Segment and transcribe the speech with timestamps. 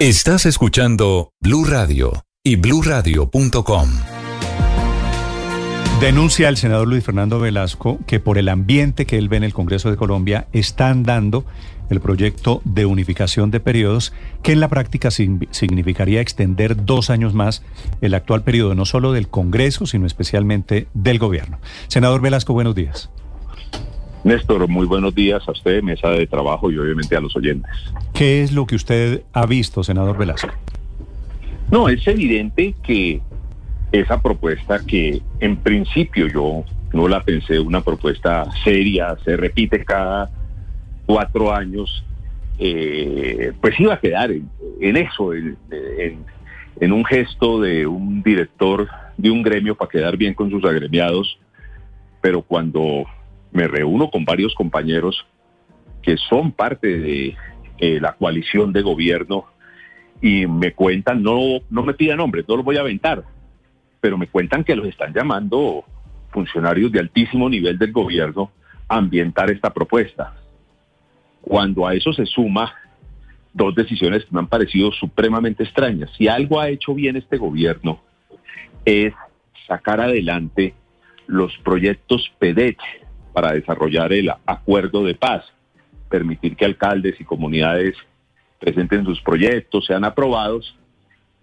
[0.00, 3.88] Estás escuchando Blue Radio y bluradio.com.
[6.00, 9.52] Denuncia el senador Luis Fernando Velasco que por el ambiente que él ve en el
[9.52, 11.44] Congreso de Colombia están dando
[11.90, 14.12] el proyecto de unificación de periodos
[14.44, 17.64] que en la práctica significaría extender dos años más
[18.00, 21.58] el actual periodo no solo del Congreso, sino especialmente del gobierno.
[21.88, 23.10] Senador Velasco, buenos días.
[24.24, 27.70] Néstor, muy buenos días a usted, mesa de trabajo y obviamente a los oyentes.
[28.12, 30.52] ¿Qué es lo que usted ha visto, senador Velasco?
[31.70, 33.20] No, es evidente que
[33.92, 40.30] esa propuesta que en principio yo no la pensé una propuesta seria, se repite cada
[41.06, 42.04] cuatro años,
[42.58, 45.56] eh, pues iba a quedar en, eso, en,
[46.80, 51.38] en un gesto de un director de un gremio para quedar bien con sus agremiados,
[52.20, 53.04] pero cuando
[53.58, 55.26] me reúno con varios compañeros
[56.00, 57.36] que son parte de
[57.78, 59.46] eh, la coalición de gobierno
[60.22, 63.24] y me cuentan, no, no me pidan nombres, no los voy a aventar,
[64.00, 65.84] pero me cuentan que los están llamando
[66.30, 68.52] funcionarios de altísimo nivel del gobierno
[68.86, 70.36] a ambientar esta propuesta.
[71.40, 72.72] Cuando a eso se suma
[73.52, 76.10] dos decisiones que me han parecido supremamente extrañas.
[76.16, 78.00] Si algo ha hecho bien este gobierno
[78.84, 79.12] es
[79.66, 80.74] sacar adelante
[81.26, 82.78] los proyectos PEDET,
[83.32, 85.44] para desarrollar el acuerdo de paz,
[86.08, 87.94] permitir que alcaldes y comunidades
[88.58, 90.76] presenten sus proyectos, sean aprobados.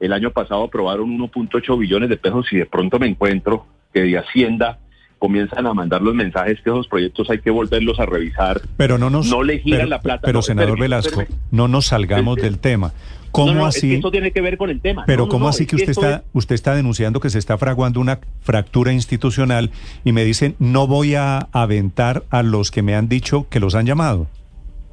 [0.00, 4.18] El año pasado aprobaron 1.8 billones de pesos y de pronto me encuentro que de
[4.18, 4.78] Hacienda
[5.18, 8.60] comienzan a mandar los mensajes que esos proyectos hay que volverlos a revisar.
[8.76, 10.22] Pero no nos no le giran la plata.
[10.24, 11.22] Pero senador Velasco,
[11.52, 12.92] no nos salgamos del tema.
[13.32, 13.94] ¿Cómo así?
[13.94, 15.04] eso tiene que ver con el tema.
[15.06, 18.92] Pero ¿cómo así que usted está usted está denunciando que se está fraguando una fractura
[18.92, 19.70] institucional
[20.04, 23.74] y me dicen no voy a aventar a los que me han dicho que los
[23.74, 24.28] han llamado?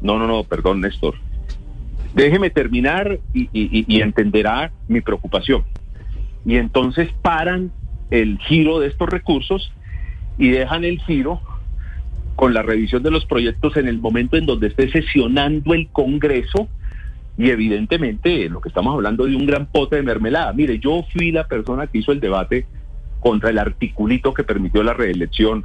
[0.00, 1.14] No, no, no, perdón, Néstor.
[2.14, 5.64] Déjeme terminar y, y entenderá mi preocupación.
[6.44, 7.72] Y entonces paran
[8.10, 9.72] el giro de estos recursos
[10.38, 11.40] y dejan el giro
[12.36, 16.68] con la revisión de los proyectos en el momento en donde esté sesionando el Congreso
[17.36, 20.52] y evidentemente lo que estamos hablando de un gran pote de mermelada.
[20.52, 22.66] Mire, yo fui la persona que hizo el debate
[23.20, 25.64] contra el articulito que permitió la reelección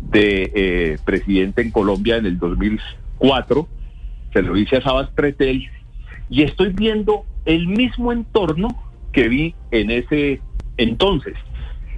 [0.00, 3.68] de eh, presidente en Colombia en el 2004,
[4.32, 5.68] se lo hice a Sabas Pretel,
[6.28, 8.68] y estoy viendo el mismo entorno
[9.12, 10.40] que vi en ese
[10.76, 11.34] entonces.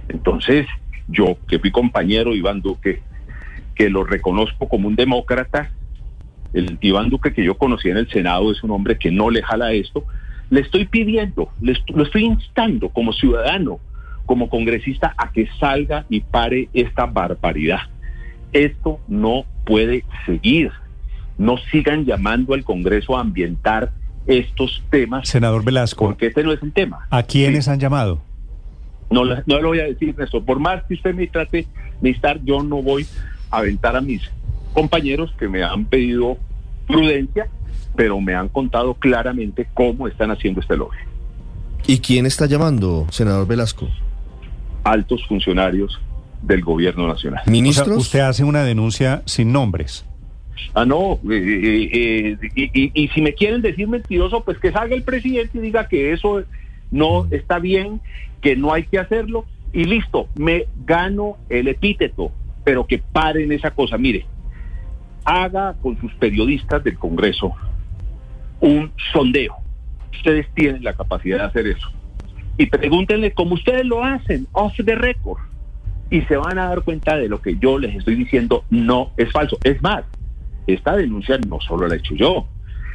[0.09, 0.67] Entonces,
[1.07, 3.01] yo que fui compañero Iván Duque,
[3.73, 5.71] que lo reconozco como un demócrata,
[6.57, 9.43] el Iván Duque que yo conocí en el Senado es un hombre que no le
[9.43, 10.05] jala esto,
[10.49, 13.79] le estoy pidiendo, lo estoy instando como ciudadano,
[14.25, 17.81] como congresista, a que salga y pare esta barbaridad.
[18.53, 20.71] Esto no puede seguir.
[21.37, 23.91] No sigan llamando al Congreso a ambientar
[24.25, 25.27] estos temas.
[25.27, 26.05] Senador Velasco.
[26.05, 27.07] Porque este no es el tema.
[27.09, 28.21] ¿A quiénes han llamado?
[29.09, 30.43] No, no lo voy a decir eso.
[30.43, 31.67] Por más que usted me trate
[32.01, 33.05] de estar, yo no voy
[33.51, 34.21] a aventar a mis
[34.73, 36.37] compañeros que me han pedido
[36.87, 37.47] prudencia,
[37.95, 40.97] pero me han contado claramente cómo están haciendo este lobby.
[41.85, 43.87] ¿Y quién está llamando, senador Velasco?
[44.83, 45.99] Altos funcionarios
[46.41, 47.43] del gobierno nacional.
[47.47, 47.97] ¿Ministros?
[47.97, 50.05] usted hace una denuncia sin nombres.
[50.73, 55.03] Ah, no, eh, eh, eh, y, si me quieren decir mentiroso, pues que salga el
[55.03, 56.43] presidente y diga que eso
[56.91, 58.01] no está bien,
[58.41, 62.31] que no hay que hacerlo, y listo, me gano el epíteto,
[62.63, 63.97] pero que paren esa cosa.
[63.97, 64.25] Mire,
[65.27, 67.53] haga con sus periodistas del Congreso
[68.61, 69.57] un sondeo.
[70.13, 71.91] Ustedes tienen la capacidad de hacer eso.
[72.57, 75.41] Y pregúntenle cómo ustedes lo hacen, off the record.
[76.09, 79.29] Y se van a dar cuenta de lo que yo les estoy diciendo no es
[79.33, 79.57] falso.
[79.65, 80.05] Es más,
[80.65, 82.47] esta denuncia no solo la he hecho yo.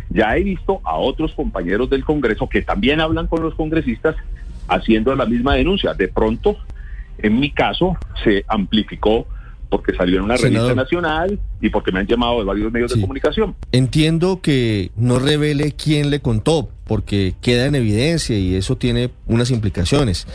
[0.08, 4.16] Ya he visto a otros compañeros del Congreso que también hablan con los congresistas
[4.68, 5.92] haciendo la misma denuncia.
[5.92, 6.56] De pronto,
[7.18, 9.26] en mi caso, se amplificó
[9.72, 13.00] porque salió en una revista nacional y porque me han llamado de varios medios de
[13.00, 13.54] comunicación.
[13.72, 19.50] Entiendo que no revele quién le contó, porque queda en evidencia y eso tiene unas
[19.50, 20.26] implicaciones.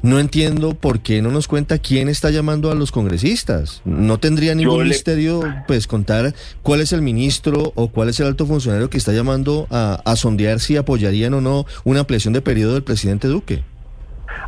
[0.00, 3.82] no entiendo por qué no nos cuenta quién está llamando a los congresistas.
[3.84, 8.28] No tendría ningún le- misterio, pues, contar cuál es el ministro o cuál es el
[8.28, 12.40] alto funcionario que está llamando a, a sondear si apoyarían o no una ampliación de
[12.42, 13.64] periodo del presidente Duque.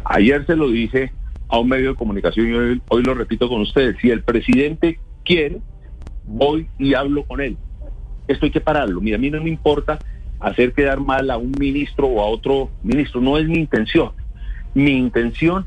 [0.05, 1.13] Ayer se lo dije
[1.51, 3.97] a un medio de comunicación y hoy, lo repito con ustedes.
[4.01, 5.61] Si el presidente quiere,
[6.25, 7.57] voy y hablo con él.
[8.29, 9.01] Esto hay que pararlo.
[9.01, 9.99] Mira, a mí no me importa
[10.39, 13.21] hacer quedar mal a un ministro o a otro ministro.
[13.21, 14.13] No es mi intención.
[14.75, 15.65] Mi intención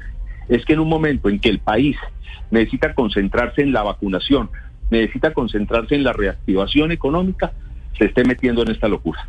[0.48, 1.98] es que en un momento en que el país
[2.50, 4.50] necesita concentrarse en la vacunación,
[4.90, 7.52] necesita concentrarse en la reactivación económica,
[7.98, 9.28] se esté metiendo en esta locura.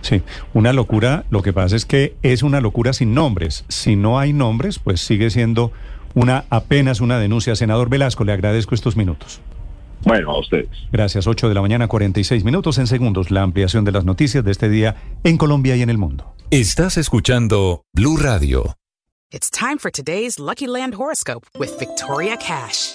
[0.00, 0.22] Sí,
[0.52, 1.24] una locura.
[1.30, 3.64] Lo que pasa es que es una locura sin nombres.
[3.68, 5.72] Si no hay nombres, pues sigue siendo
[6.14, 7.56] una apenas una denuncia.
[7.56, 9.40] Senador Velasco, le agradezco estos minutos.
[10.04, 10.68] Bueno, a ustedes.
[10.92, 11.26] Gracias.
[11.26, 13.30] 8 de la mañana, 46 minutos en segundos.
[13.30, 16.34] La ampliación de las noticias de este día en Colombia y en el mundo.
[16.50, 18.74] Estás escuchando Blue Radio.
[19.32, 22.94] It's time for today's Lucky Land horoscope with Victoria Cash.